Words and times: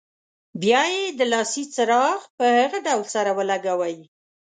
بیا 0.61 0.81
یې 0.93 1.03
د 1.19 1.21
لاسي 1.31 1.63
چراغ 1.75 2.19
په 2.37 2.45
هغه 2.57 2.79
ډول 2.87 3.05
سره 3.15 3.29
ولګوئ. 3.37 3.95